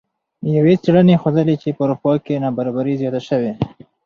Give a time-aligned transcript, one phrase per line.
[0.55, 3.51] یوې څیړنې ښودلې چې په اروپا کې نابرابري زیاته شوې